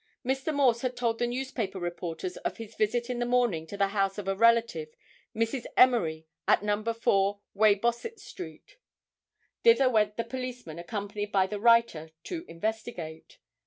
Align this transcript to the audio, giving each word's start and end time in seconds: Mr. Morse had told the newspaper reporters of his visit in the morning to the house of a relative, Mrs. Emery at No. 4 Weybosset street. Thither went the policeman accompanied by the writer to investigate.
Mr. 0.25 0.51
Morse 0.51 0.81
had 0.81 0.97
told 0.97 1.19
the 1.19 1.27
newspaper 1.27 1.79
reporters 1.79 2.35
of 2.37 2.57
his 2.57 2.73
visit 2.73 3.07
in 3.07 3.19
the 3.19 3.25
morning 3.27 3.67
to 3.67 3.77
the 3.77 3.89
house 3.89 4.17
of 4.17 4.27
a 4.27 4.33
relative, 4.35 4.89
Mrs. 5.35 5.65
Emery 5.77 6.25
at 6.47 6.63
No. 6.63 6.83
4 6.83 7.39
Weybosset 7.55 8.19
street. 8.19 8.77
Thither 9.63 9.91
went 9.91 10.17
the 10.17 10.23
policeman 10.23 10.79
accompanied 10.79 11.31
by 11.31 11.45
the 11.45 11.59
writer 11.59 12.09
to 12.23 12.45
investigate. 12.47 13.37